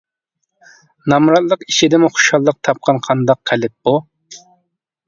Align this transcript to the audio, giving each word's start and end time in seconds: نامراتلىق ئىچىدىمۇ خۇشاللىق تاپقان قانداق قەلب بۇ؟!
نامراتلىق 1.13 1.67
ئىچىدىمۇ 1.67 2.09
خۇشاللىق 2.17 2.59
تاپقان 2.69 3.05
قانداق 3.11 3.43
قەلب 3.53 3.79
بۇ؟! 3.91 3.97